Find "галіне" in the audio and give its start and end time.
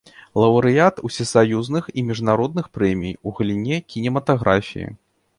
3.41-3.77